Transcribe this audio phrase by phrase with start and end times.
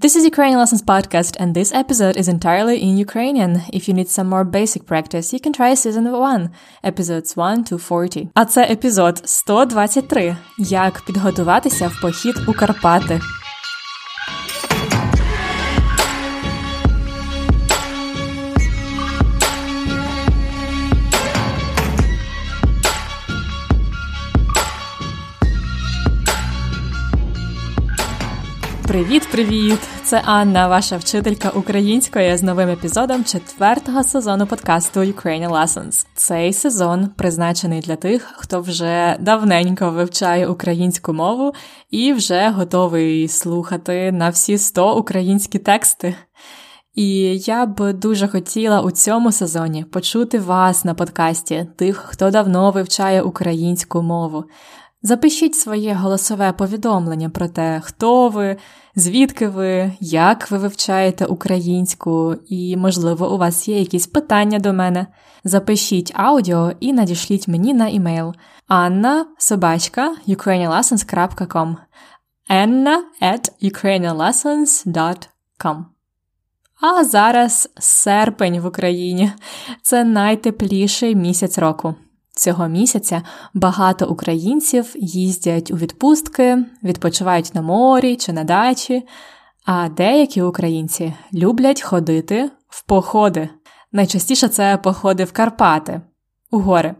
[0.00, 3.61] This is Ukrainian Lessons Podcast, and this episode is entirely in Ukrainian.
[3.71, 6.49] If you need some more basic practice, you can try season 1,
[6.83, 8.27] episodes 1 to 40.
[8.33, 10.37] А це епізод 123.
[10.57, 13.21] Як підготуватися в похід у Карпати.
[28.91, 29.79] Привіт-привіт!
[30.03, 36.05] Це Анна, ваша вчителька української з новим епізодом четвертого сезону подкасту Ukrainian Lessons.
[36.15, 41.53] Цей сезон призначений для тих, хто вже давненько вивчає українську мову
[41.89, 46.15] і вже готовий слухати на всі 100 українські тексти.
[46.95, 52.71] І я б дуже хотіла у цьому сезоні почути вас на подкасті, тих, хто давно
[52.71, 54.45] вивчає українську мову.
[55.03, 58.57] Запишіть своє голосове повідомлення про те, хто ви,
[58.95, 65.07] звідки ви, як ви вивчаєте українську, і, можливо, у вас є якісь питання до мене.
[65.43, 68.33] Запишіть аудіо і надішліть мені на імейл
[68.69, 71.75] anna собачка ukrainianlessons.com
[72.49, 75.85] anna at ukrainianlessons.com
[76.81, 79.31] А зараз серпень в Україні.
[79.81, 81.95] Це найтепліший місяць року.
[82.41, 89.03] Цього місяця багато українців їздять у відпустки, відпочивають на морі чи на дачі,
[89.65, 93.49] а деякі українці люблять ходити в походи.
[93.91, 96.01] Найчастіше це походи в Карпати,
[96.51, 96.95] у гори.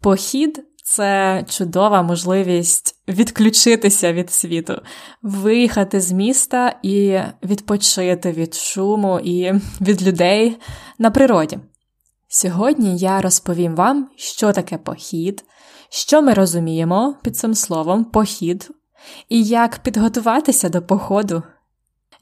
[0.00, 4.82] Похід це чудова можливість відключитися від світу,
[5.22, 10.58] виїхати з міста і відпочити від шуму і від людей
[10.98, 11.58] на природі.
[12.28, 15.44] Сьогодні я розповім вам, що таке похід,
[15.88, 18.70] що ми розуміємо під цим словом похід,
[19.28, 21.42] і як підготуватися до походу.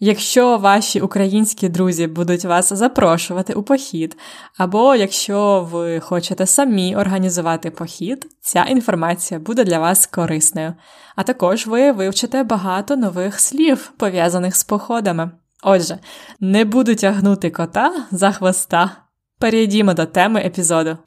[0.01, 4.17] Якщо ваші українські друзі будуть вас запрошувати у похід,
[4.59, 10.75] або якщо ви хочете самі організувати похід, ця інформація буде для вас корисною.
[11.17, 15.31] А також ви вивчите багато нових слів, пов'язаних з походами.
[15.63, 15.99] Отже,
[16.41, 19.04] не буду тягнути кота за хвоста.
[19.45, 20.99] Перейдімо до теми епізоду.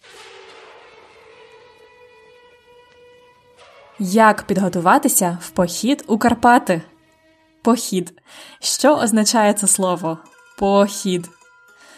[4.00, 6.82] Як підготуватися в похід у Карпати?
[7.64, 8.14] Похід.
[8.60, 10.18] Що означає це слово?
[10.58, 11.30] Похід.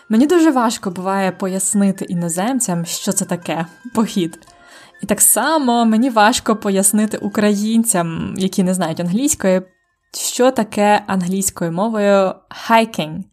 [0.09, 4.39] Мені дуже важко буває пояснити іноземцям, що це таке похід.
[5.03, 9.61] І так само мені важко пояснити українцям, які не знають англійської,
[10.13, 12.33] що таке англійською мовою
[12.69, 13.23] hiking.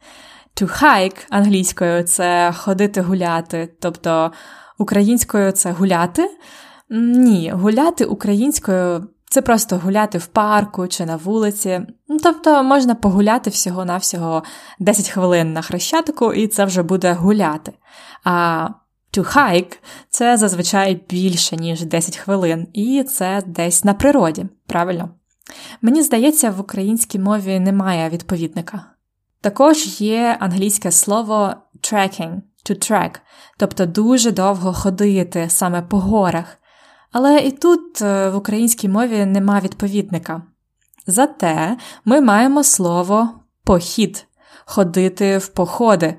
[0.60, 4.32] To hike англійською це ходити гуляти, тобто
[4.78, 6.30] українською це гуляти.
[6.90, 11.80] Ні, гуляти українською це просто гуляти в парку чи на вулиці.
[12.22, 14.42] Тобто можна погуляти всього-навсього
[14.78, 17.72] 10 хвилин на хрещатику, і це вже буде гуляти.
[18.24, 18.68] А
[19.12, 19.78] to hike
[20.10, 25.10] це зазвичай більше, ніж 10 хвилин, і це десь на природі, правильно?
[25.82, 28.95] Мені здається, в українській мові немає відповідника.
[29.40, 33.20] Також є англійське слово trekking, to track,
[33.58, 36.58] тобто дуже довго ходити саме по горах.
[37.12, 40.42] Але і тут е, в українській мові нема відповідника.
[41.06, 43.28] Зате ми маємо слово
[43.64, 44.26] похід,
[44.64, 46.14] ходити в походи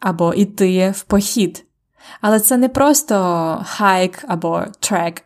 [0.00, 1.66] або йти в похід.
[2.20, 3.14] Але це не просто
[3.66, 5.22] хайк або трек.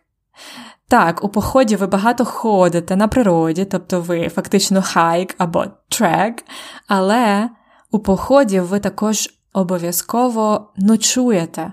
[0.88, 6.44] Так, у поході ви багато ходите на природі, тобто ви фактично хайк або трек,
[6.86, 7.50] але
[7.90, 11.72] у поході ви також обов'язково ночуєте,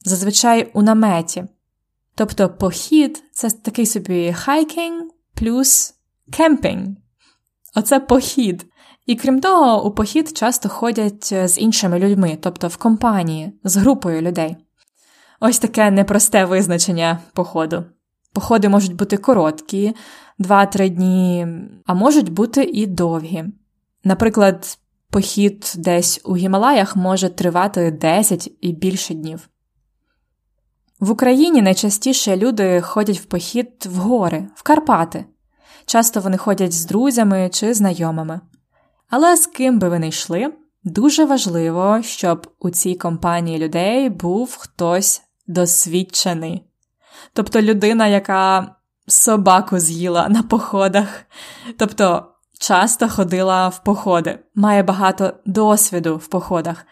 [0.00, 1.44] зазвичай у наметі.
[2.14, 5.02] Тобто похід це такий собі хайкінг
[5.34, 5.94] плюс
[6.32, 6.86] кемпінг.
[7.74, 8.66] Оце похід.
[9.06, 14.22] І крім того, у похід часто ходять з іншими людьми, тобто в компанії, з групою
[14.22, 14.56] людей.
[15.40, 17.84] Ось таке непросте визначення походу.
[18.36, 19.94] Походи можуть бути короткі,
[20.38, 21.46] 2-3 дні,
[21.86, 23.44] а можуть бути і довгі.
[24.04, 24.78] Наприклад,
[25.10, 29.48] похід десь у Гімалаях може тривати 10 і більше днів.
[31.00, 35.24] В Україні найчастіше люди ходять в похід в гори, в Карпати.
[35.86, 38.40] Часто вони ходять з друзями чи знайомими.
[39.10, 40.52] Але з ким би ви не йшли,
[40.84, 46.66] дуже важливо, щоб у цій компанії людей був хтось досвідчений.
[47.32, 48.74] Тобто людина, яка
[49.06, 51.08] собаку з'їла на походах,
[51.78, 52.26] тобто
[52.58, 56.86] часто ходила в походи, має багато досвіду в походах,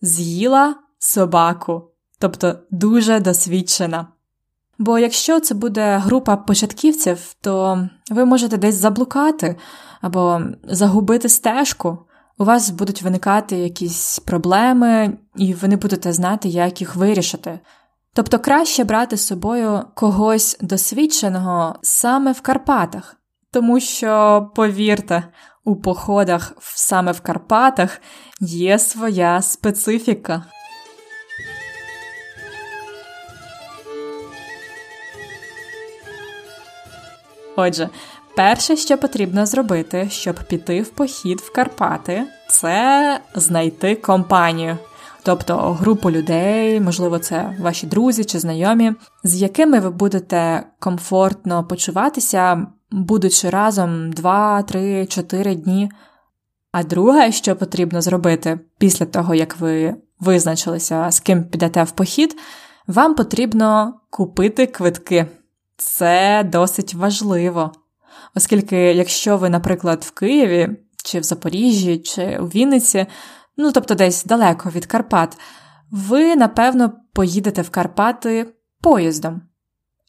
[0.00, 4.06] з'їла собаку тобто дуже досвідчена.
[4.78, 9.56] Бо якщо це буде група початківців, то ви можете десь заблукати
[10.00, 11.98] або загубити стежку.
[12.38, 17.58] У вас будуть виникати якісь проблеми, і ви не будете знати, як їх вирішити.
[18.16, 23.16] Тобто краще брати з собою когось досвідченого саме в Карпатах,
[23.52, 25.22] тому що, повірте,
[25.64, 28.00] у походах саме в Карпатах
[28.40, 30.44] є своя специфіка.
[37.56, 37.88] Отже,
[38.36, 44.78] перше, що потрібно зробити, щоб піти в похід в Карпати, це знайти компанію.
[45.26, 48.92] Тобто групу людей, можливо, це ваші друзі чи знайомі,
[49.24, 55.90] з якими ви будете комфортно почуватися, будучи разом 2, 3, 4 дні.
[56.72, 62.36] А друге, що потрібно зробити після того, як ви визначилися, з ким підете в похід,
[62.86, 65.26] вам потрібно купити квитки.
[65.76, 67.72] Це досить важливо.
[68.34, 70.68] Оскільки, якщо ви, наприклад, в Києві,
[71.04, 73.06] чи в Запоріжжі, чи у Вінниці,
[73.56, 75.38] ну тобто десь далеко від Карпат,
[75.90, 79.42] ви, напевно, поїдете в Карпати поїздом.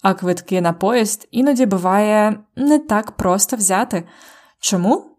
[0.02, 4.08] А квитки на поїзд іноді буває не так просто взяти.
[4.60, 5.18] Чому?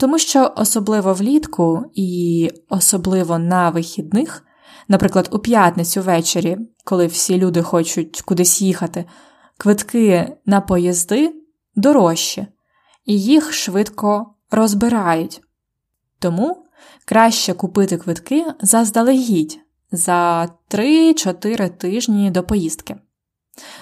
[0.00, 4.44] Тому що особливо влітку і особливо на вихідних,
[4.88, 9.04] наприклад, у п'ятницю ввечері, коли всі люди хочуть кудись їхати,
[9.58, 11.34] квитки на поїзди
[11.76, 12.46] дорожчі,
[13.04, 15.40] і їх швидко розбирають.
[16.18, 16.65] Тому
[17.04, 19.60] краще купити квитки заздалегідь
[19.92, 22.96] за 3-4 тижні до поїздки.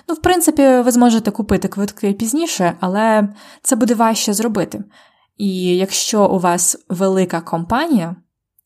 [0.09, 3.29] Ну, в принципі, ви зможете купити квитки пізніше, але
[3.63, 4.85] це буде важче зробити.
[5.37, 8.17] І якщо у вас велика компанія,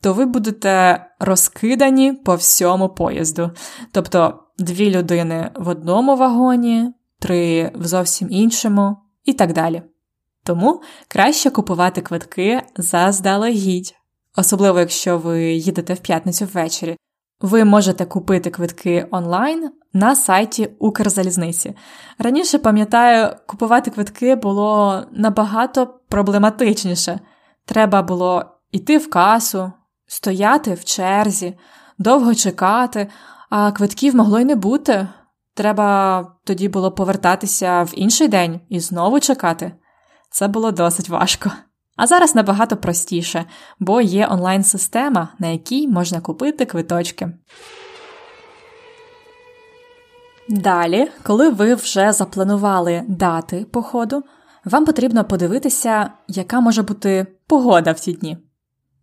[0.00, 3.50] то ви будете розкидані по всьому поїзду.
[3.92, 9.82] Тобто дві людини в одному вагоні, три в зовсім іншому і так далі.
[10.44, 13.94] Тому краще купувати квитки заздалегідь,
[14.38, 16.96] особливо якщо ви їдете в п'ятницю ввечері.
[17.40, 21.74] Ви можете купити квитки онлайн на сайті Укрзалізниці.
[22.18, 27.20] Раніше, пам'ятаю, купувати квитки було набагато проблематичніше.
[27.66, 29.72] Треба було йти в касу,
[30.06, 31.58] стояти в черзі,
[31.98, 33.08] довго чекати,
[33.50, 35.08] а квитків могло й не бути.
[35.54, 39.72] Треба тоді було повертатися в інший день і знову чекати.
[40.30, 41.50] Це було досить важко.
[41.98, 43.44] А зараз набагато простіше,
[43.80, 47.32] бо є онлайн-система, на якій можна купити квиточки.
[50.48, 54.22] Далі, коли ви вже запланували дати походу,
[54.64, 58.38] вам потрібно подивитися, яка може бути погода в ці дні.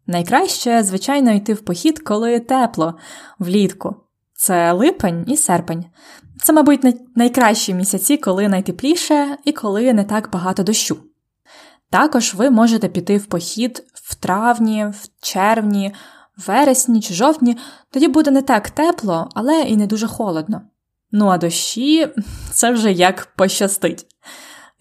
[0.07, 2.95] Найкраще, звичайно, йти в похід, коли тепло,
[3.39, 3.95] влітку.
[4.33, 5.85] Це липень і серпень.
[6.41, 10.97] Це, мабуть, найкращі місяці, коли найтепліше і коли не так багато дощу.
[11.95, 15.93] Також ви можете піти в похід в травні, в червні,
[16.47, 17.57] вересні чи жовтні,
[17.91, 20.61] тоді буде не так тепло, але і не дуже холодно.
[21.11, 22.07] Ну а дощі
[22.51, 24.05] це вже як пощастить.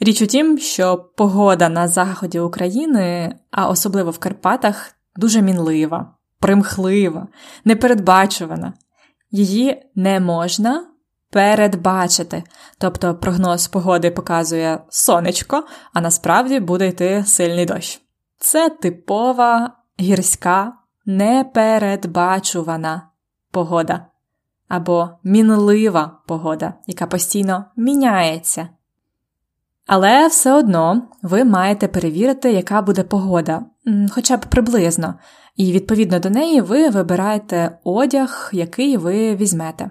[0.01, 7.29] Річ у тім, що погода на заході України, а особливо в Карпатах, дуже мінлива, примхлива,
[7.65, 8.73] непередбачувана.
[9.31, 10.87] Її не можна
[11.35, 12.43] передбачити.
[12.79, 18.03] Тобто прогноз погоди показує сонечко, а насправді буде йти сильний дощ.
[18.39, 20.73] Це типова гірська
[21.07, 23.03] непередбачувана
[23.51, 24.07] погода
[24.69, 28.69] або мінлива погода, яка постійно міняється.
[29.87, 33.65] Але все одно ви маєте перевірити, яка буде погода,
[34.11, 35.15] хоча б приблизно,
[35.57, 39.91] і відповідно до неї ви вибираєте одяг, який ви візьмете.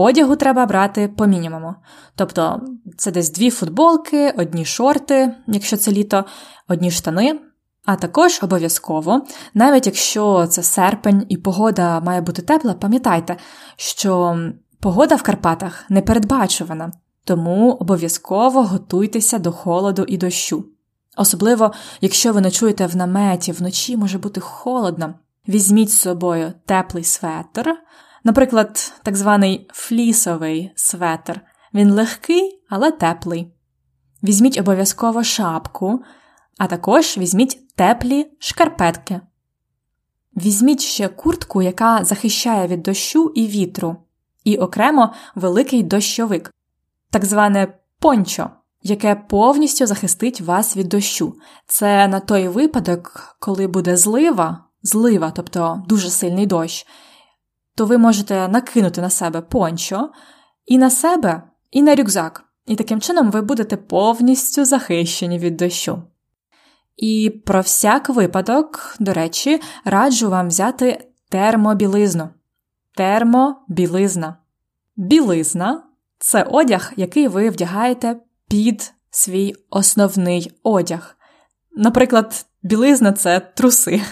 [0.00, 1.74] Одягу треба брати по мінімуму.
[2.14, 2.60] Тобто
[2.96, 6.24] це десь дві футболки, одні шорти, якщо це літо,
[6.68, 7.40] одні штани.
[7.84, 13.36] А також обов'язково, навіть якщо це серпень і погода має бути тепла, пам'ятайте,
[13.76, 14.38] що
[14.80, 16.92] погода в Карпатах непередбачувана,
[17.24, 20.64] тому обов'язково готуйтеся до холоду і дощу.
[21.16, 25.14] Особливо, якщо ви ночуєте в наметі, вночі може бути холодно.
[25.48, 27.74] Візьміть з собою теплий светр,
[28.24, 31.40] наприклад, так званий флісовий светр.
[31.74, 33.52] Він легкий, але теплий.
[34.22, 36.02] Візьміть обов'язково шапку,
[36.58, 39.20] а також візьміть теплі шкарпетки.
[40.36, 43.96] Візьміть ще куртку, яка захищає від дощу і вітру,
[44.44, 46.54] і окремо великий дощовик,
[47.10, 48.50] так зване пончо
[48.82, 51.34] яке повністю захистить вас від дощу.
[51.66, 56.86] Це на той випадок, коли буде злива, злива, тобто дуже сильний дощ,
[57.78, 60.10] то ви можете накинути на себе пончо
[60.66, 62.44] і на себе і на рюкзак.
[62.66, 66.02] І таким чином ви будете повністю захищені від дощу.
[66.96, 72.28] І про всяк випадок, до речі, раджу вам взяти термобілизну.
[72.96, 74.36] Термобілизна.
[74.96, 75.82] Білизна
[76.18, 78.16] це одяг, який ви вдягаєте
[78.48, 81.16] під свій основний одяг.
[81.76, 84.02] Наприклад, білизна це труси.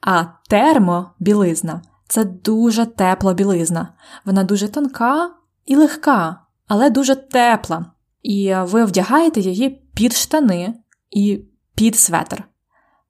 [0.00, 3.88] А термобілизна це дуже тепла білизна.
[4.24, 5.30] Вона дуже тонка
[5.66, 7.86] і легка, але дуже тепла.
[8.22, 10.74] І ви вдягаєте її під штани
[11.10, 11.44] і
[11.74, 12.44] під светр.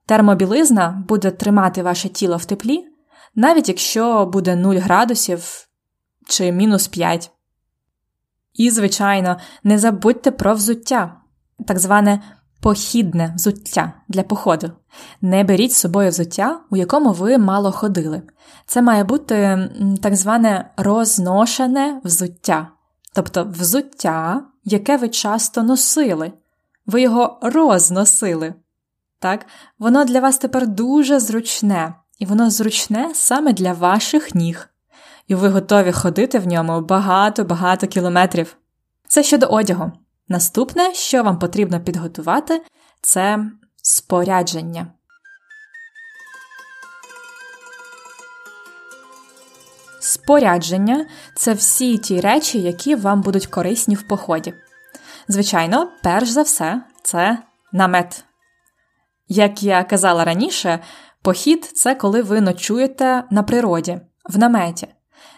[0.06, 2.88] Термобілизна буде тримати ваше тіло в теплі,
[3.34, 5.68] навіть якщо буде 0 градусів
[6.28, 7.30] чи мінус 5.
[8.54, 11.20] І, звичайно, не забудьте про взуття,
[11.66, 12.22] так зване
[12.60, 14.70] похідне взуття для походу.
[15.20, 18.22] Не беріть з собою взуття, у якому ви мало ходили.
[18.66, 19.68] Це має бути
[20.02, 22.68] так зване розношене взуття,
[23.14, 26.32] тобто взуття, яке ви часто носили,
[26.86, 28.54] ви його розносили.
[29.18, 29.46] Так?
[29.78, 34.68] Воно для вас тепер дуже зручне, і воно зручне саме для ваших ніг.
[35.28, 38.56] І ви готові ходити в ньому багато-багато кілометрів.
[39.08, 39.92] Це щодо одягу.
[40.28, 42.62] Наступне, що вам потрібно підготувати,
[43.00, 43.38] це
[43.82, 44.86] спорядження.
[50.00, 51.06] Спорядження
[51.36, 54.54] це всі ті речі, які вам будуть корисні в поході.
[55.28, 57.38] Звичайно, перш за все, це
[57.72, 58.24] намет.
[59.28, 60.78] Як я казала раніше,
[61.22, 64.88] похід це коли ви ночуєте на природі, в наметі.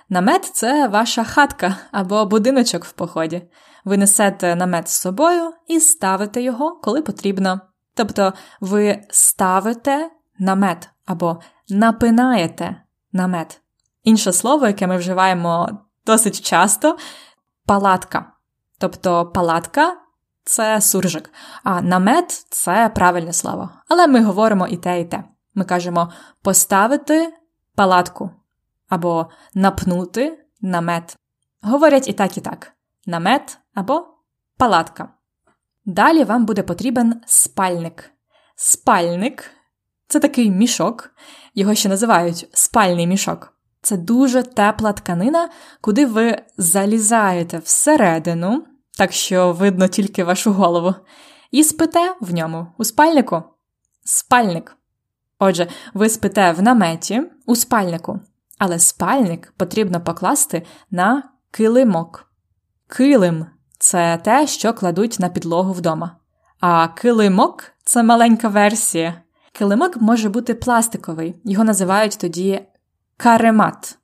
[0.09, 3.43] Намет це ваша хатка або будиночок в поході.
[3.85, 7.61] Ви несете намет з собою і ставите його, коли потрібно.
[7.95, 13.61] Тобто ви ставите намет або напинаєте намет.
[14.03, 15.69] Інше слово, яке ми вживаємо
[16.07, 16.99] досить часто
[17.67, 18.33] палатка.
[18.79, 19.97] Тобто палатка
[20.45, 21.31] це суржик,
[21.65, 23.71] а намет це правильне слово.
[23.89, 25.25] Але ми говоримо і те, і те.
[25.55, 26.13] Ми кажемо
[26.43, 27.33] поставити
[27.75, 28.31] палатку
[28.89, 31.17] або напнути намет.
[31.63, 32.73] Говорять і так, і так:
[33.07, 34.07] намет або
[34.57, 35.09] палатка.
[35.85, 38.11] Далі вам буде потрібен спальник.
[38.57, 39.51] Спальник
[40.09, 41.11] це такий мішок,
[41.55, 43.53] його ще називають спальний мішок.
[43.83, 45.49] Це дуже тепла тканина,
[45.81, 48.65] куди ви залізаєте всередину,
[48.99, 50.95] так що видно тільки вашу голову,
[51.51, 53.43] і спите в ньому у спальнику.
[54.05, 54.77] Спальник.
[55.39, 58.21] Отже, ви спите в наметі у спальнику,
[58.59, 62.31] але спальник потрібно покласти на килимок.
[62.89, 63.47] Килим
[63.79, 66.17] це те, що кладуть на підлогу вдома.
[66.61, 69.23] А килимок це маленька версія.
[69.53, 72.61] Килимок може бути пластиковий, його називають тоді
[73.17, 73.99] каремат.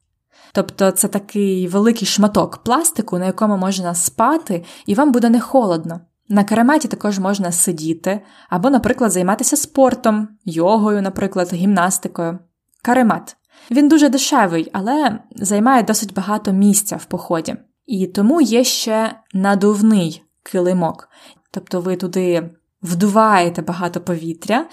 [0.53, 6.01] Тобто це такий великий шматок пластику, на якому можна спати, і вам буде не холодно.
[6.29, 12.39] На карематі також можна сидіти, або, наприклад, займатися спортом, йогою, наприклад, гімнастикою.
[12.83, 13.37] Каремат.
[13.71, 17.57] Він дуже дешевий, але займає досить багато місця в поході.
[17.87, 21.09] І тому є ще надувний килимок.
[21.51, 22.51] Тобто ви туди
[22.83, 24.67] вдуваєте багато повітря,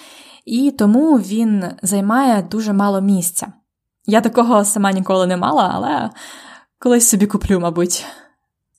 [0.46, 3.54] і тому він займає дуже мало місця.
[4.06, 6.10] Я такого сама ніколи не мала, але
[6.80, 8.06] колись собі куплю, мабуть.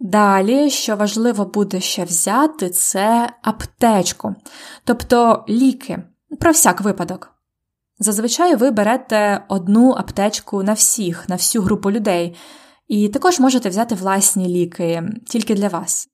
[0.00, 4.34] Далі, що важливо буде ще взяти, це аптечку,
[4.84, 6.02] тобто ліки,
[6.40, 7.32] про всяк випадок.
[8.02, 12.36] Зазвичай ви берете одну аптечку на всіх, на всю групу людей,
[12.88, 16.08] і також можете взяти власні ліки тільки для вас.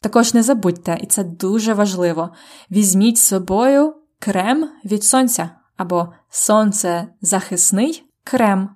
[0.00, 2.30] Також не забудьте, і це дуже важливо:
[2.70, 8.68] візьміть з собою крем від сонця або сонцезахисний крем.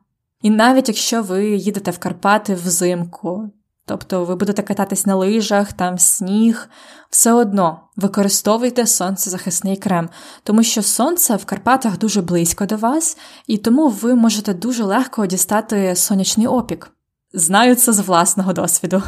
[0.42, 3.50] І навіть якщо ви їдете в Карпати взимку,
[3.86, 6.68] тобто ви будете кататись на лижах, там сніг,
[7.10, 10.10] все одно використовуйте сонцезахисний крем,
[10.42, 15.26] тому що сонце в Карпатах дуже близько до вас, і тому ви можете дуже легко
[15.26, 16.90] дістати сонячний опік.
[17.32, 19.02] Знаю це з власного досвіду.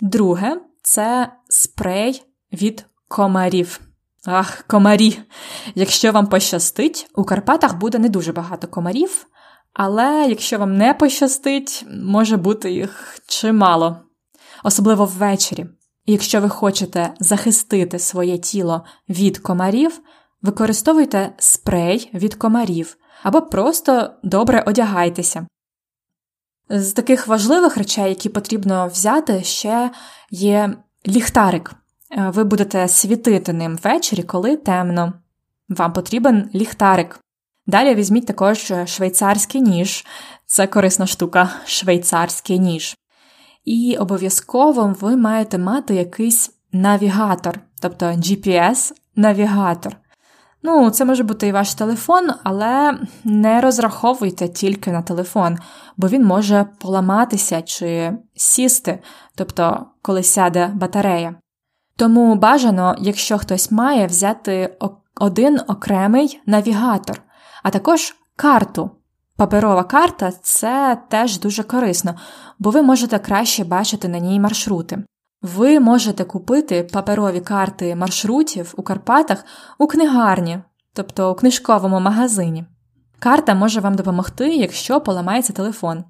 [0.00, 3.80] Друге, це спрей від комарів.
[4.26, 5.18] Ах, комарі!
[5.74, 9.26] Якщо вам пощастить, у Карпатах буде не дуже багато комарів,
[9.74, 13.96] але якщо вам не пощастить, може бути їх чимало,
[14.64, 15.66] особливо ввечері.
[16.06, 20.00] Якщо ви хочете захистити своє тіло від комарів,
[20.42, 25.46] використовуйте спрей від комарів або просто добре одягайтеся.
[26.68, 29.90] З таких важливих речей, які потрібно взяти, ще
[30.30, 30.76] є
[31.06, 31.74] ліхтарик.
[32.16, 35.12] Ви будете світити ним ввечері, коли темно.
[35.68, 37.20] Вам потрібен ліхтарик.
[37.66, 40.06] Далі візьміть також швейцарський ніж,
[40.46, 42.96] це корисна штука, швейцарський ніж.
[43.64, 49.96] І обов'язково ви маєте мати якийсь навігатор, тобто GPS-навігатор.
[50.62, 55.58] Ну, це може бути і ваш телефон, але не розраховуйте тільки на телефон,
[55.96, 58.98] бо він може поламатися чи сісти,
[59.34, 61.34] тобто коли сяде батарея.
[61.96, 64.76] Тому бажано, якщо хтось має, взяти
[65.20, 67.22] один окремий навігатор,
[67.64, 68.90] а також карту.
[69.36, 72.14] Паперова карта це теж дуже корисно,
[72.58, 75.04] бо ви можете краще бачити на ній маршрути.
[75.42, 79.44] Ви можете купити паперові карти маршрутів у Карпатах
[79.78, 80.58] у книгарні,
[80.92, 82.64] тобто у книжковому магазині.
[83.18, 86.04] Карта може вам допомогти, якщо поламається телефон.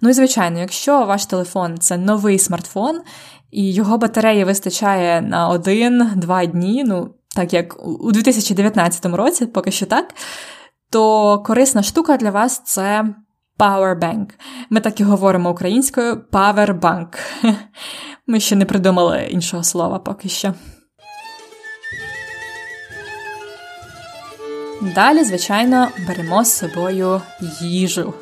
[0.00, 3.00] Ну і звичайно, якщо ваш телефон це новий смартфон,
[3.50, 9.86] і його батареї вистачає на один-два дні, ну так як у 2019 році, поки що
[9.86, 10.14] так,
[10.90, 13.04] то корисна штука для вас це
[13.58, 14.26] Powerbank.
[14.70, 17.18] Ми так і говоримо українською Powerbank.
[18.26, 20.54] Ми ще не придумали іншого слова поки що.
[24.94, 27.22] Далі, звичайно, беремо з собою
[27.60, 28.14] їжу.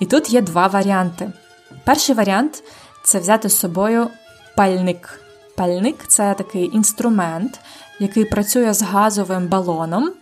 [0.00, 1.32] І тут є два варіанти.
[1.84, 2.62] Перший варіант
[3.04, 4.08] це взяти з собою
[4.56, 5.20] пальник.
[5.56, 7.60] Пальник це такий інструмент,
[8.00, 10.12] який працює з газовим балоном.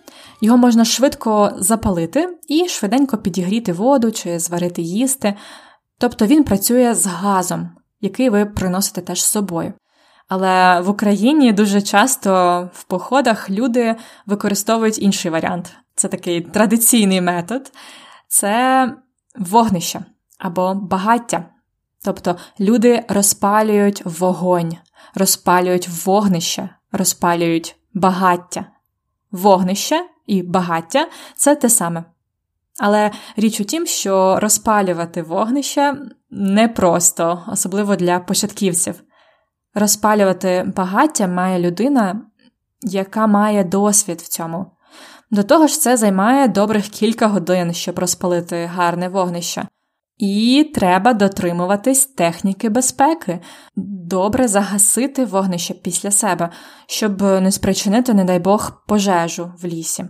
[0.45, 5.35] Його можна швидко запалити і швиденько підігріти воду чи зварити їсти.
[5.99, 7.71] Тобто він працює з газом,
[8.01, 9.73] який ви приносите теж з собою.
[10.29, 12.31] Але в Україні дуже часто
[12.75, 13.97] в походах люди
[14.27, 15.73] використовують інший варіант.
[15.95, 17.73] Це такий традиційний метод
[18.29, 18.89] це
[19.39, 20.05] вогнище
[20.39, 21.45] або багаття.
[22.05, 24.77] Тобто люди розпалюють вогонь,
[25.15, 28.67] розпалюють вогнище, розпалюють багаття.
[29.31, 32.05] Вогнище і багаття це те саме.
[32.79, 35.95] Але річ у тім, що розпалювати вогнище
[36.31, 39.03] непросто, особливо для початківців.
[39.75, 42.21] Розпалювати багаття має людина,
[42.83, 44.67] яка має досвід в цьому.
[45.31, 49.67] До того ж, це займає добрих кілька годин, щоб розпалити гарне вогнище.
[50.19, 53.41] І треба дотримуватись техніки безпеки,
[53.77, 56.51] добре загасити вогнище після себе,
[56.87, 60.05] щоб не спричинити, не дай Бог, пожежу в лісі.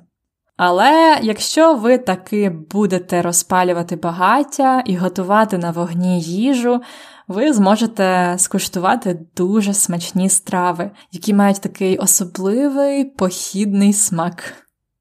[0.56, 6.80] Але якщо ви таки будете розпалювати багаття і готувати на вогні їжу,
[7.28, 14.54] ви зможете скуштувати дуже смачні страви, які мають такий особливий похідний смак.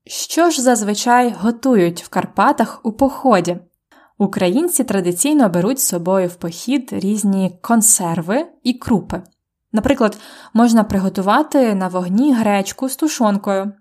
[0.06, 3.58] Що ж зазвичай готують в Карпатах у поході?
[4.18, 9.22] Українці традиційно беруть з собою в похід різні консерви і крупи.
[9.72, 10.18] Наприклад,
[10.54, 13.74] можна приготувати на вогні гречку з тушонкою.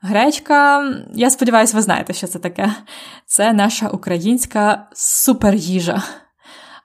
[0.00, 2.74] Гречка, я сподіваюся, ви знаєте, що це таке.
[3.26, 6.02] Це наша українська суперїжа.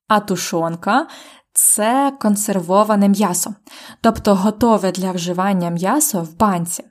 [0.08, 1.08] А тушонка
[1.54, 3.54] це консервоване м'ясо,
[4.02, 6.84] тобто готове для вживання м'ясо в банці.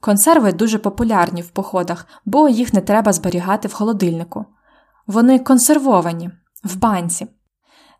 [0.00, 4.46] Консерви дуже популярні в походах, бо їх не треба зберігати в холодильнику.
[5.08, 6.30] Вони консервовані
[6.64, 7.26] в банці.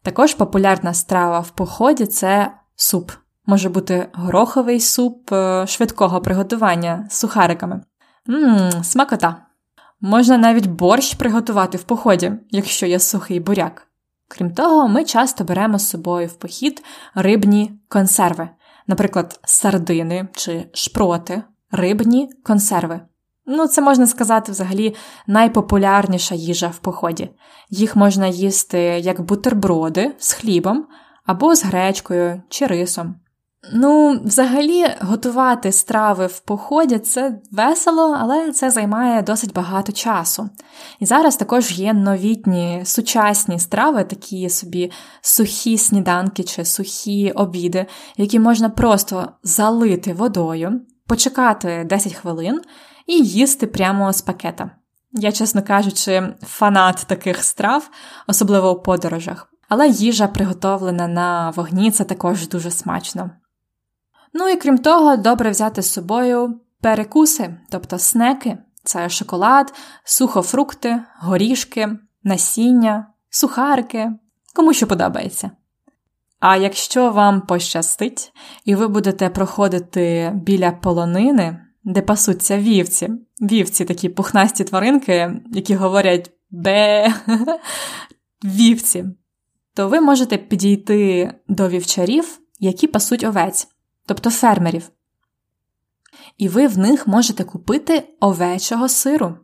[0.02, 3.10] Також популярна страва в поході це суп.
[3.46, 7.80] Може бути гороховий суп е, швидкого приготування з сухариками.
[8.26, 9.36] Ммм, смакота.
[10.00, 13.86] Можна навіть борщ приготувати в поході, якщо є сухий буряк.
[14.28, 18.48] Крім того, ми часто беремо з собою в похід рибні консерви,
[18.86, 23.00] наприклад, сардини чи шпроти, рибні консерви.
[23.50, 24.94] Ну, це можна сказати, взагалі,
[25.26, 27.30] найпопулярніша їжа в поході.
[27.70, 30.87] Їх можна їсти як бутерброди з хлібом
[31.26, 33.14] або з гречкою чи рисом.
[33.72, 40.50] Ну, взагалі, готувати страви в поході це весело, але це займає досить багато часу.
[41.00, 48.38] І зараз також є новітні сучасні страви, такі собі сухі сніданки чи сухі обіди, які
[48.38, 52.61] можна просто залити водою, почекати 10 хвилин
[53.08, 54.70] і їсти прямо з пакета.
[55.12, 57.90] Я, чесно кажучи, фанат таких страв,
[58.26, 59.52] особливо у подорожах.
[59.68, 63.30] Але їжа, приготовлена на вогні, це також дуже смачно.
[64.32, 71.88] Ну і крім того, добре взяти з собою перекуси, тобто снеки, це шоколад, сухофрукти, горішки,
[72.22, 74.12] насіння, сухарики,
[74.54, 75.50] кому що подобається.
[76.40, 78.32] А якщо вам пощастить,
[78.64, 83.10] і ви будете проходити біля полонини, де пасуться вівці,
[83.40, 87.14] вівці такі пухнасті тваринки, які говорять бе
[88.44, 89.04] вівці,
[89.74, 93.68] то ви можете підійти до вівчарів, які пасуть овець
[94.08, 94.90] тобто фермерів.
[96.38, 99.34] І ви в них можете купити овечого сиру.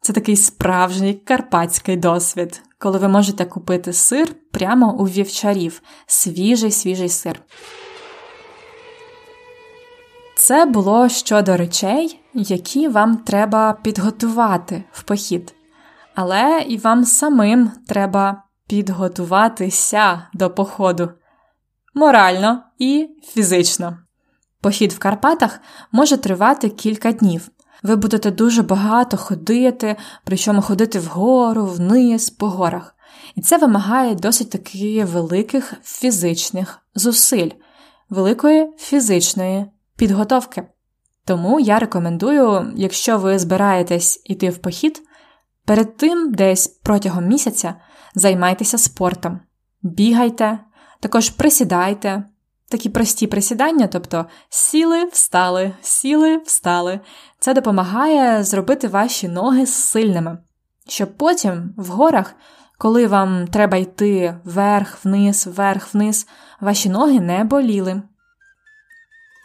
[0.00, 7.08] Це такий справжній карпатський досвід, коли ви можете купити сир прямо у вівчарів, свіжий свіжий
[7.08, 7.42] сир.
[10.46, 15.54] Це було щодо речей, які вам треба підготувати в похід.
[16.14, 21.10] Але і вам самим треба підготуватися до походу
[21.94, 23.98] морально і фізично.
[24.60, 25.60] Похід в Карпатах
[25.92, 27.48] може тривати кілька днів.
[27.82, 32.94] Ви будете дуже багато ходити, причому ходити вгору, вниз, по горах.
[33.34, 37.50] І це вимагає досить таки великих фізичних зусиль,
[38.10, 40.62] великої фізичної підготовки.
[41.24, 45.02] Тому я рекомендую, якщо ви збираєтесь іти в похід,
[45.64, 47.74] перед тим десь протягом місяця
[48.14, 49.40] займайтеся спортом,
[49.82, 50.58] бігайте,
[51.00, 52.24] також присідайте.
[52.68, 57.00] Такі прості присідання, тобто сіли, встали, сіли, встали.
[57.38, 60.38] Це допомагає зробити ваші ноги сильними,
[60.88, 62.34] щоб потім в горах,
[62.78, 66.26] коли вам треба йти вверх, вниз, вверх, вниз,
[66.60, 68.02] ваші ноги не боліли.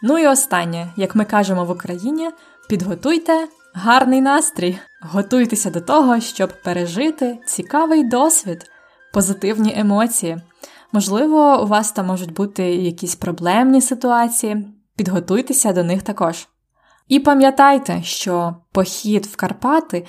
[0.02, 2.30] Ну і останнє, як ми кажемо в Україні,
[2.68, 8.70] підготуйте гарний настрій, готуйтеся до того, щоб пережити цікавий досвід,
[9.12, 10.38] позитивні емоції.
[10.92, 16.48] Можливо, у вас там можуть бути якісь проблемні ситуації, підготуйтеся до них також.
[17.08, 20.06] І пам'ятайте, що похід в Карпати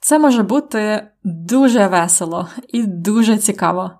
[0.00, 3.90] це може бути дуже весело і дуже цікаво.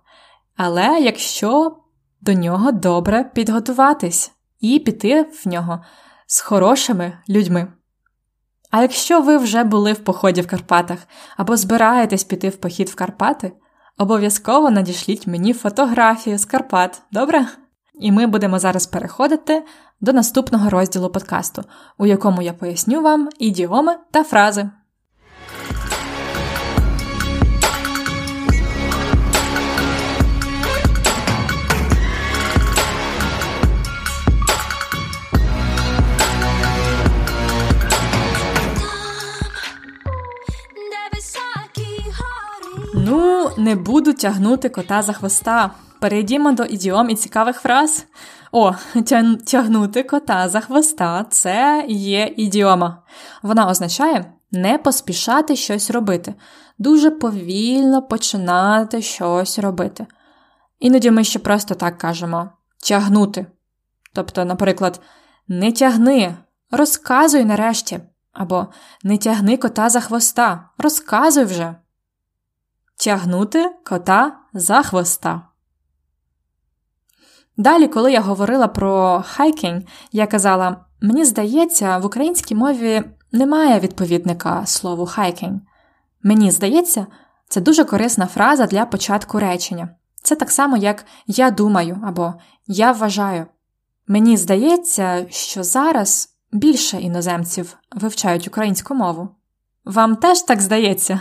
[0.56, 1.76] Але якщо
[2.20, 5.84] до нього добре підготуватись і піти в нього
[6.26, 7.72] з хорошими людьми.
[8.70, 10.98] А якщо ви вже були в поході в Карпатах
[11.36, 13.52] або збираєтесь піти в похід в Карпати,
[13.98, 17.46] обов'язково надішліть мені фотографію з Карпат, добре?
[18.00, 19.64] І ми будемо зараз переходити
[20.00, 21.64] до наступного розділу подкасту,
[21.98, 24.70] у якому я поясню вам ідіоми та фрази.
[43.10, 45.70] Ну, не буду тягнути кота за хвоста.
[46.00, 48.06] Перейдімо до ідіом і цікавих фраз.
[48.52, 48.72] О,
[49.46, 53.02] тягнути кота за хвоста це є ідіома.
[53.42, 56.34] Вона означає не поспішати щось робити,
[56.78, 60.06] дуже повільно починати щось робити.
[60.78, 62.50] Іноді ми ще просто так кажемо
[62.88, 63.46] тягнути.
[64.12, 65.00] Тобто, наприклад,
[65.48, 66.34] не тягни,
[66.70, 68.00] розказуй нарешті.
[68.32, 68.66] Або
[69.02, 71.74] не тягни кота за хвоста, розказуй вже.
[72.98, 75.42] Тягнути кота за хвоста.
[77.56, 79.82] Далі, коли я говорила про хайкінг,
[80.12, 85.60] я казала: мені здається, в українській мові немає відповідника слову хайкінг.
[86.22, 87.06] Мені здається,
[87.48, 89.88] це дуже корисна фраза для початку речення.
[90.22, 92.34] Це так само, як я думаю або
[92.66, 93.46] я вважаю.
[94.08, 99.28] Мені здається, що зараз більше іноземців вивчають українську мову.
[99.84, 101.20] Вам теж так здається?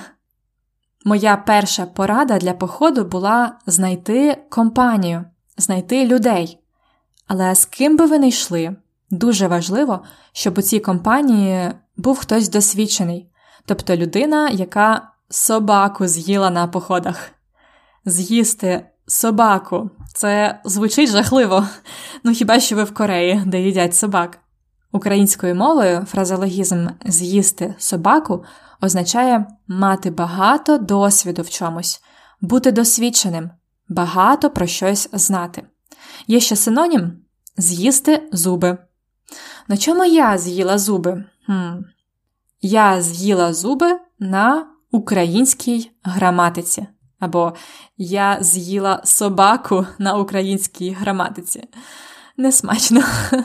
[1.05, 5.25] Моя перша порада для походу була знайти компанію,
[5.57, 6.59] знайти людей.
[7.27, 8.75] Але з ким би ви не йшли,
[9.11, 13.29] дуже важливо, щоб у цій компанії був хтось досвідчений,
[13.65, 17.29] тобто людина, яка собаку з'їла на походах.
[18.05, 21.67] З'їсти собаку це звучить жахливо,
[22.23, 24.39] ну хіба що ви в Кореї, де їдять собак.
[24.91, 28.43] Українською мовою фразеологізм з'їсти собаку
[28.81, 32.01] означає мати багато досвіду в чомусь,
[32.41, 33.51] бути досвідченим,
[33.89, 35.63] багато про щось знати.
[36.27, 37.21] Є ще синонім
[37.57, 38.77] з'їсти зуби.
[39.67, 41.25] На чому я з'їла зуби?
[41.45, 41.77] Хм.
[42.61, 46.87] Я з'їла зуби на українській граматиці.
[47.19, 47.53] Або
[47.97, 51.63] я з'їла собаку на українській граматиці.
[52.37, 53.03] Несмачно.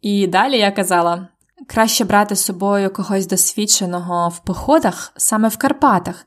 [0.00, 1.28] І далі я казала:
[1.68, 6.26] краще брати з собою когось досвідченого в походах саме в Карпатах,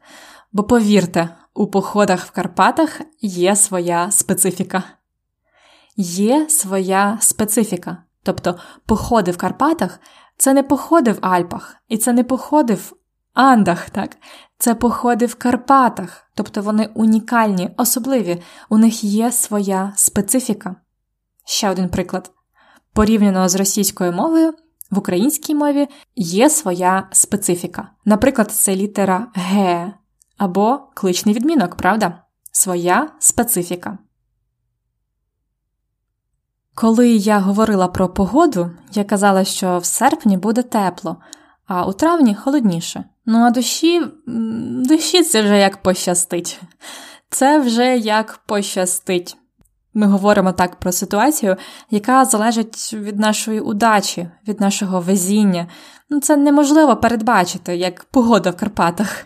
[0.52, 4.84] бо повірте, у походах в Карпатах є своя специфіка.
[5.98, 7.98] Є своя специфіка.
[8.24, 10.00] Тобто походи в Карпатах
[10.38, 12.94] це не походи в Альпах, і це не походи в
[13.34, 14.18] Андах, так?
[14.58, 20.76] Це походи в Карпатах, тобто вони унікальні, особливі, у них є своя специфіка.
[21.46, 22.32] Ще один приклад.
[22.94, 24.54] Порівняно з російською мовою,
[24.92, 27.92] в українській мові є своя специфіка.
[28.06, 29.94] Наприклад, це літера Г
[30.38, 32.24] або кличний відмінок, правда?
[32.52, 33.98] Своя специфіка.
[36.76, 41.18] Коли я говорила про погоду, я казала, що в серпні буде тепло,
[41.68, 43.04] а у травні холодніше.
[43.26, 44.02] Ну а душі,
[44.88, 46.62] душі це вже як пощастить.
[47.30, 49.38] Це вже як пощастить.
[49.94, 51.58] Ми говоримо так про ситуацію,
[51.90, 55.68] яка залежить від нашої удачі, від нашого везіння.
[56.10, 59.26] Ну, Це неможливо передбачити, як погода в Карпатах.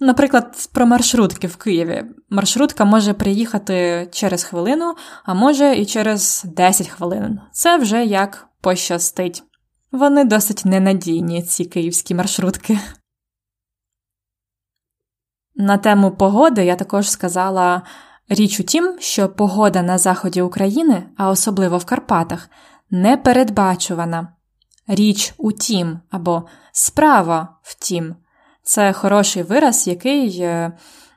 [0.00, 2.04] Наприклад, про маршрутки в Києві.
[2.30, 7.40] Маршрутка може приїхати через хвилину, а може і через 10 хвилин.
[7.52, 9.42] Це вже як пощастить.
[9.92, 12.78] Вони досить ненадійні, ці київські маршрутки.
[15.56, 17.82] На тему погоди я також сказала
[18.28, 22.48] річ у тім, що погода на заході України, а особливо в Карпатах,
[22.90, 24.28] непередбачувана.
[24.86, 28.16] Річ у тім або справа втім.
[28.62, 30.72] Це хороший вираз, який е,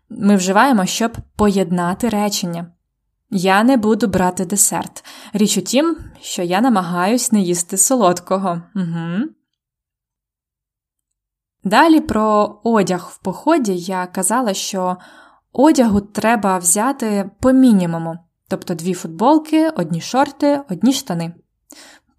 [0.10, 2.72] ми вживаємо, щоб поєднати речення.
[3.30, 5.06] Я не буду брати десерт.
[5.34, 8.62] Річ у тім, що я намагаюсь не їсти солодкого.
[8.76, 9.30] Угу.
[11.64, 14.98] Далі про одяг в поході я казала, що
[15.58, 18.18] одягу треба взяти по мінімуму,
[18.50, 21.34] тобто дві футболки, одні шорти, одні штани.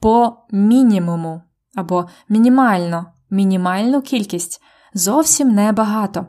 [0.01, 1.43] По мінімуму
[1.75, 4.63] або мінімально, мінімальну кількість
[4.95, 6.27] зовсім небагато.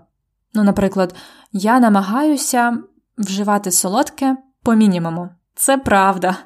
[0.53, 1.15] Ну, наприклад,
[1.51, 2.77] я намагаюся
[3.17, 5.29] вживати солодке по мінімуму.
[5.55, 6.37] Це правда,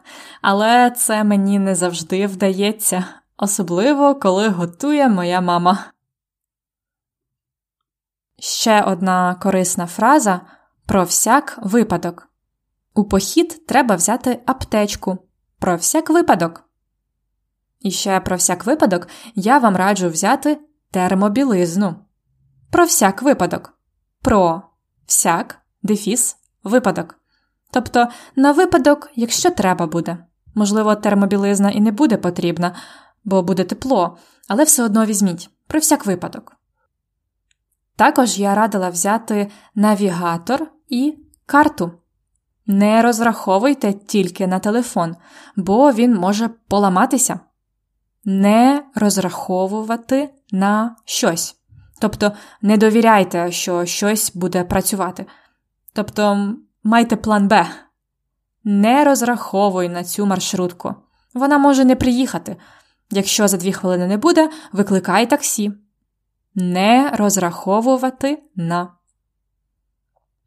[0.41, 3.05] але це мені не завжди вдається,
[3.37, 5.92] особливо коли готує моя мама.
[8.45, 10.41] Ще одна корисна фраза
[10.85, 12.29] про всяк випадок.
[12.93, 15.17] У похід треба взяти аптечку.
[15.59, 16.63] Про всяк випадок.
[17.79, 20.59] І ще про всяк випадок я вам раджу взяти
[20.91, 21.95] термобілизну.
[22.71, 23.73] Про всяк випадок.
[24.21, 24.61] Про
[25.05, 27.15] всяк дефіс випадок.
[27.71, 30.17] Тобто на випадок, якщо треба буде.
[30.55, 32.75] Можливо, термобілизна і не буде потрібна,
[33.23, 36.62] бо буде тепло, але все одно візьміть про всяк випадок.
[37.95, 41.91] Також я радила взяти навігатор і карту.
[42.65, 45.15] Не розраховуйте тільки на телефон,
[45.55, 47.39] бо він може поламатися.
[48.25, 51.55] Не розраховувати на щось.
[51.99, 55.25] Тобто не довіряйте, що щось буде працювати.
[55.93, 56.53] Тобто
[56.83, 57.65] майте план Б.
[58.63, 60.95] Не розраховуй на цю маршрутку.
[61.33, 62.57] Вона може не приїхати.
[63.11, 65.71] Якщо за дві хвилини не буде, викликай таксі.
[66.55, 68.93] Не розраховувати на.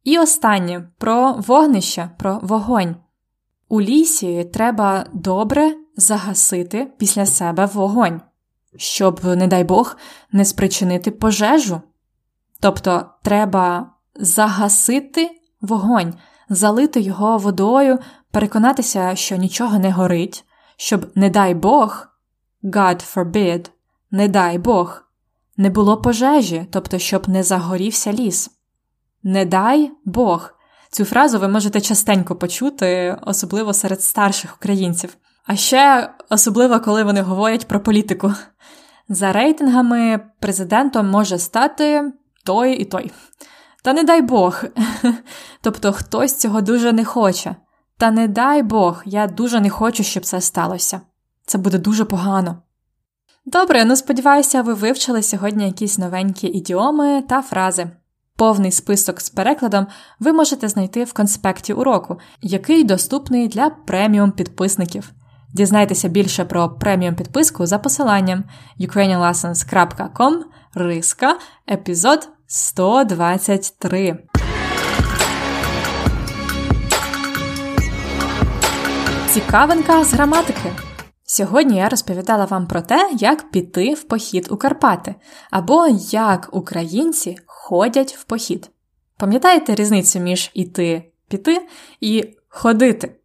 [0.04, 2.96] І останнє про вогнище, про вогонь.
[3.68, 8.20] У лісі треба добре загасити після себе вогонь
[8.76, 9.96] щоб, не дай Бог,
[10.32, 11.80] не спричинити пожежу.
[12.60, 16.14] Тобто треба загасити вогонь,
[16.48, 17.98] залити його водою,
[18.30, 20.44] переконатися, що нічого не горить,
[20.76, 22.06] щоб, не дай Бог,
[22.62, 23.70] God forbid,
[24.10, 25.02] не дай Бог,
[25.56, 28.50] не було пожежі, тобто, щоб не загорівся ліс.
[29.22, 30.50] Не дай Бог.
[30.90, 35.16] Цю фразу ви можете частенько почути, особливо серед старших українців.
[35.46, 38.34] А ще особливо, коли вони говорять про політику.
[39.08, 42.12] За рейтингами президентом може стати
[42.44, 43.12] той і той.
[43.82, 44.64] Та не дай Бог.
[45.60, 47.56] Тобто хтось цього дуже не хоче.
[47.98, 51.00] Та не дай Бог, я дуже не хочу, щоб це сталося.
[51.46, 52.62] Це буде дуже погано.
[53.48, 57.90] Добре, ну сподіваюся, ви вивчили сьогодні якісь новенькі ідіоми та фрази.
[58.36, 59.86] Повний список з перекладом
[60.20, 65.12] ви можете знайти в конспекті уроку, який доступний для преміум підписників.
[65.54, 68.44] Дізнайтеся більше про преміум підписку за посиланням
[68.80, 70.34] ukrainianlessons.com
[70.74, 71.38] риска
[71.70, 74.18] епізод 123.
[79.28, 80.72] Цікавинка з граматики.
[81.28, 85.14] Сьогодні я розповідала вам про те, як піти в похід у Карпати,
[85.50, 88.70] або як українці ходять в похід.
[89.16, 91.68] Пам'ятаєте різницю між іти піти
[92.00, 93.16] і ходити?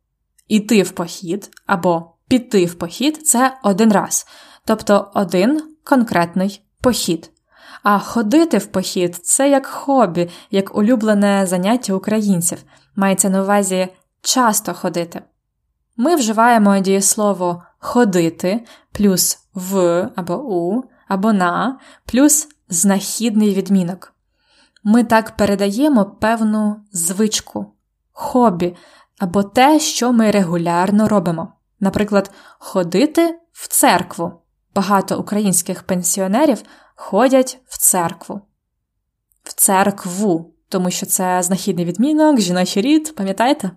[0.47, 4.27] Іти в похід або піти в похід це один раз,
[4.65, 7.31] тобто один конкретний похід.
[7.83, 12.63] А ходити в похід це як хобі, як улюблене заняття українців.
[12.95, 13.87] Мається на увазі
[14.21, 15.21] часто ходити.
[15.97, 24.13] Ми вживаємо дієслово ходити плюс в або у, або на, плюс знахідний відмінок.
[24.84, 27.74] Ми так передаємо певну звичку,
[28.12, 28.76] хобі
[29.20, 31.54] або те, що ми регулярно робимо.
[31.80, 34.32] Наприклад, ходити в церкву.
[34.76, 36.63] Багато українських пенсіонерів
[36.96, 38.41] ходять в церкву.
[39.44, 43.72] В церкву, тому що це знахідний відмінок, жіночий рід, пам'ятаєте?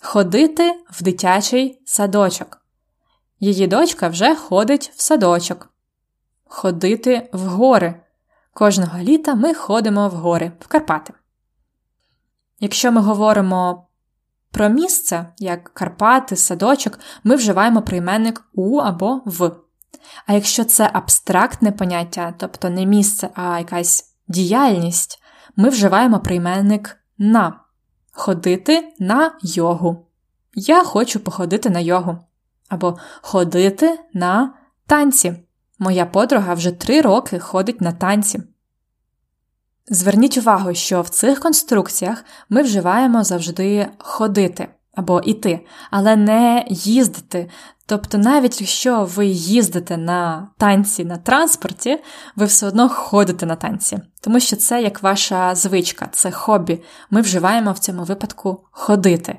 [0.00, 2.65] Ходити в дитячий садочок.
[3.40, 5.72] Її дочка вже ходить в садочок.
[6.44, 8.00] ходити в гори.
[8.52, 11.12] Кожного літа ми ходимо в гори, в Карпати.
[12.60, 13.86] Якщо ми говоримо
[14.50, 19.50] про місце, як Карпати, садочок, ми вживаємо прийменник у або в.
[20.26, 25.22] А якщо це абстрактне поняття, тобто не місце, а якась діяльність,
[25.56, 27.60] ми вживаємо прийменник на
[28.12, 30.06] ходити на йогу.
[30.54, 32.18] Я хочу походити на йогу.
[32.68, 34.54] Або ходити на
[34.86, 35.34] танці.
[35.78, 38.42] Моя подруга вже три роки ходить на танці.
[39.88, 47.50] Зверніть увагу, що в цих конструкціях ми вживаємо завжди ходити або іти, але не їздити.
[47.86, 52.02] Тобто, навіть якщо ви їздите на танці на транспорті,
[52.36, 56.82] ви все одно ходите на танці, тому що це як ваша звичка, це хобі.
[57.10, 59.38] Ми вживаємо в цьому випадку ходити.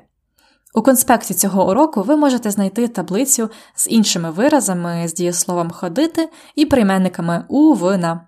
[0.74, 6.66] У конспекті цього уроку ви можете знайти таблицю з іншими виразами з дієсловом ходити і
[6.66, 8.20] прийменниками у в на.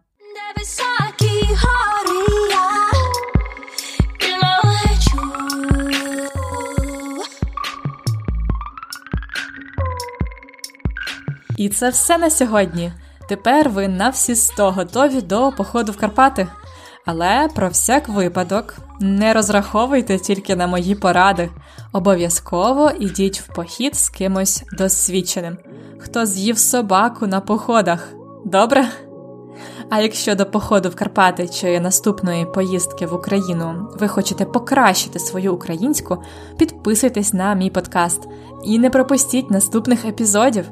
[11.57, 12.93] І це все на сьогодні.
[13.29, 16.49] Тепер ви на всі сто готові до походу в Карпати.
[17.13, 21.51] Але про всяк випадок не розраховуйте тільки на мої поради.
[21.93, 25.57] Обов'язково ідіть в похід з кимось досвідченим,
[25.99, 28.09] хто з'їв собаку на походах.
[28.45, 28.89] Добре?
[29.91, 35.55] А якщо до походу в Карпати чи наступної поїздки в Україну ви хочете покращити свою
[35.55, 36.19] українську,
[36.59, 38.29] підписуйтесь на мій подкаст
[38.65, 40.65] і не пропустіть наступних епізодів.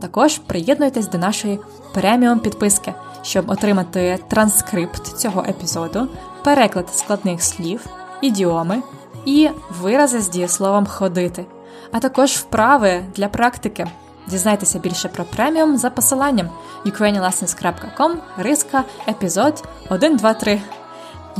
[0.00, 1.58] Також приєднуйтесь до нашої
[1.94, 6.08] преміум підписки, щоб отримати транскрипт цього епізоду,
[6.44, 7.86] переклад складних слів,
[8.20, 8.82] ідіоми
[9.24, 9.48] і
[9.80, 11.46] вирази з дієсловом ходити,
[11.92, 13.86] а також вправи для практики.
[14.26, 16.48] Дізнайтеся більше про преміум за посиланням
[16.86, 20.60] ukrainianlessons.com риска епізод 123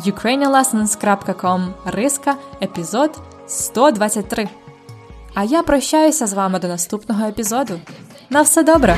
[0.06, 4.48] ukrainianlessons.com риска епізод 123
[5.34, 7.80] А я прощаюся з вами до наступного епізоду.
[8.30, 8.96] На все добре!